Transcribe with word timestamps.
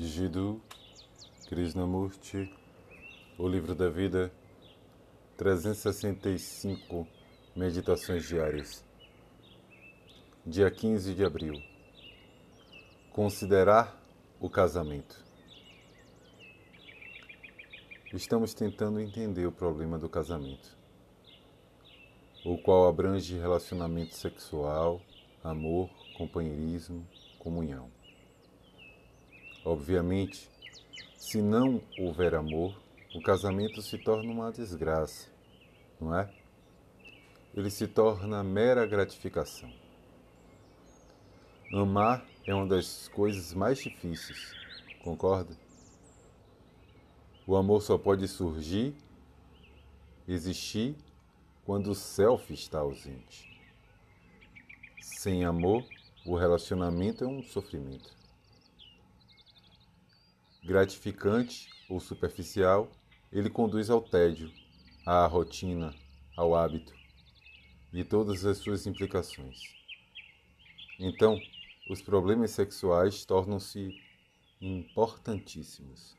Jiddu 0.00 0.62
Krishnamurti, 1.48 2.54
O 3.36 3.48
Livro 3.48 3.74
da 3.74 3.88
Vida, 3.88 4.32
365 5.36 7.04
Meditações 7.56 8.24
Diárias. 8.24 8.84
Dia 10.46 10.70
15 10.70 11.16
de 11.16 11.24
abril. 11.24 11.60
Considerar 13.10 14.00
o 14.38 14.48
casamento. 14.48 15.20
Estamos 18.14 18.54
tentando 18.54 19.00
entender 19.00 19.46
o 19.46 19.52
problema 19.52 19.98
do 19.98 20.08
casamento, 20.08 20.78
o 22.44 22.56
qual 22.56 22.86
abrange 22.86 23.36
relacionamento 23.36 24.14
sexual, 24.14 25.02
amor, 25.42 25.90
companheirismo, 26.16 27.04
comunhão. 27.40 27.97
Obviamente, 29.68 30.48
se 31.18 31.42
não 31.42 31.82
houver 31.98 32.34
amor, 32.34 32.74
o 33.14 33.20
casamento 33.20 33.82
se 33.82 33.98
torna 33.98 34.32
uma 34.32 34.50
desgraça, 34.50 35.28
não 36.00 36.18
é? 36.18 36.32
Ele 37.54 37.68
se 37.68 37.86
torna 37.86 38.42
mera 38.42 38.86
gratificação. 38.86 39.70
Amar 41.70 42.26
é 42.46 42.54
uma 42.54 42.66
das 42.66 43.08
coisas 43.08 43.52
mais 43.52 43.76
difíceis, 43.76 44.54
concorda? 45.04 45.54
O 47.46 47.54
amor 47.54 47.82
só 47.82 47.98
pode 47.98 48.26
surgir, 48.26 48.94
existir, 50.26 50.96
quando 51.66 51.90
o 51.90 51.94
self 51.94 52.54
está 52.54 52.78
ausente. 52.78 53.60
Sem 55.02 55.44
amor, 55.44 55.84
o 56.24 56.38
relacionamento 56.38 57.22
é 57.22 57.26
um 57.26 57.42
sofrimento 57.42 58.16
gratificante 60.64 61.68
ou 61.88 62.00
superficial, 62.00 62.90
ele 63.32 63.50
conduz 63.50 63.90
ao 63.90 64.00
tédio, 64.00 64.52
à 65.06 65.26
rotina, 65.26 65.94
ao 66.36 66.54
hábito 66.54 66.94
e 67.92 68.04
todas 68.04 68.44
as 68.44 68.58
suas 68.58 68.86
implicações. 68.86 69.58
Então, 70.98 71.38
os 71.88 72.02
problemas 72.02 72.50
sexuais 72.50 73.24
tornam-se 73.24 73.94
importantíssimos. 74.60 76.16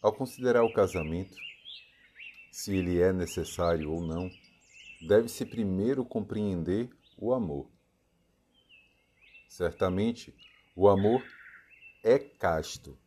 Ao 0.00 0.12
considerar 0.12 0.64
o 0.64 0.72
casamento, 0.72 1.36
se 2.50 2.76
ele 2.76 3.00
é 3.00 3.12
necessário 3.12 3.92
ou 3.92 4.00
não, 4.00 4.30
deve-se 5.06 5.44
primeiro 5.44 6.04
compreender 6.04 6.90
o 7.16 7.32
amor. 7.32 7.70
Certamente, 9.48 10.34
o 10.74 10.88
amor 10.88 11.22
é 12.02 12.18
casto. 12.18 12.98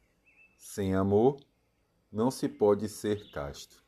Sem 0.57 0.95
amor, 0.95 1.39
não 2.11 2.31
se 2.31 2.47
pode 2.47 2.88
ser 2.88 3.29
casto. 3.31 3.83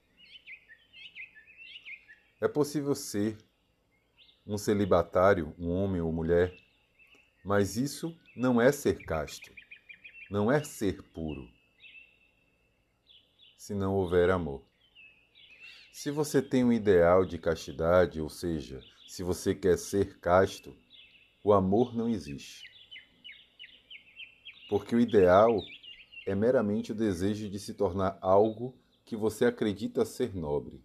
É 2.41 2.47
possível 2.47 2.93
ser 2.93 3.37
um 4.45 4.57
celibatário, 4.57 5.55
um 5.57 5.69
homem 5.69 6.01
ou 6.01 6.11
mulher, 6.11 6.55
mas 7.43 7.77
isso 7.77 8.15
não 8.35 8.61
é 8.61 8.71
ser 8.71 9.03
casto, 9.05 9.51
não 10.29 10.51
é 10.51 10.63
ser 10.63 11.01
puro, 11.01 11.49
se 13.57 13.73
não 13.73 13.95
houver 13.95 14.29
amor. 14.29 14.63
Se 15.91 16.11
você 16.11 16.41
tem 16.41 16.63
um 16.63 16.71
ideal 16.71 17.25
de 17.25 17.39
castidade, 17.39 18.21
ou 18.21 18.29
seja, 18.29 18.83
se 19.07 19.23
você 19.23 19.55
quer 19.55 19.77
ser 19.77 20.19
casto, 20.19 20.77
o 21.43 21.51
amor 21.51 21.95
não 21.95 22.07
existe 22.07 22.76
porque 24.69 24.95
o 24.95 24.99
ideal 24.99 25.61
é 26.25 26.35
meramente 26.35 26.91
o 26.91 26.95
desejo 26.95 27.49
de 27.49 27.59
se 27.59 27.73
tornar 27.73 28.17
algo 28.21 28.77
que 29.05 29.15
você 29.15 29.45
acredita 29.45 30.03
ser 30.03 30.35
nobre, 30.35 30.83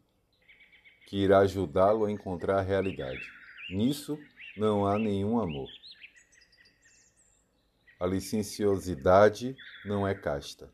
que 1.06 1.16
irá 1.16 1.40
ajudá-lo 1.40 2.04
a 2.04 2.10
encontrar 2.10 2.58
a 2.58 2.62
realidade. 2.62 3.20
Nisso 3.70 4.18
não 4.56 4.86
há 4.86 4.98
nenhum 4.98 5.40
amor. 5.40 5.68
A 7.98 8.06
licenciosidade 8.06 9.56
não 9.84 10.06
é 10.06 10.14
casta. 10.14 10.70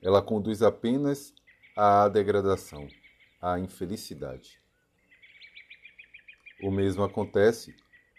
Ela 0.00 0.22
conduz 0.22 0.62
apenas 0.62 1.34
à 1.76 2.08
degradação, 2.08 2.88
à 3.40 3.58
infelicidade. 3.58 4.60
O 6.62 6.70
mesmo 6.70 7.02
acontece 7.02 7.74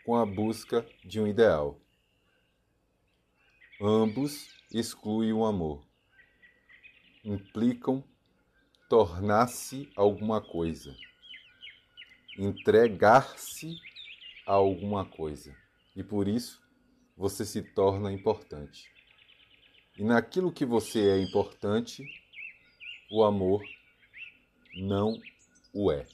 com 0.06 0.16
a 0.16 0.26
busca 0.26 0.86
de 1.04 1.20
um 1.20 1.28
ideal. 1.28 1.80
Ambos 3.82 4.50
excluem 4.74 5.32
o 5.32 5.46
amor. 5.46 5.88
Implicam 7.24 8.04
tornar-se 8.90 9.90
alguma 9.96 10.42
coisa, 10.42 10.94
entregar-se 12.38 13.78
a 14.46 14.52
alguma 14.52 15.06
coisa. 15.06 15.56
E 15.96 16.04
por 16.04 16.28
isso 16.28 16.62
você 17.16 17.46
se 17.46 17.62
torna 17.62 18.12
importante. 18.12 18.92
E 19.98 20.04
naquilo 20.04 20.52
que 20.52 20.66
você 20.66 21.12
é 21.12 21.22
importante, 21.22 22.04
o 23.10 23.24
amor 23.24 23.64
não 24.76 25.14
o 25.74 25.90
é. 25.90 26.06